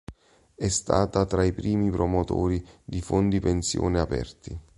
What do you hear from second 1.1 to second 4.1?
tra i primi promotori di fondi pensione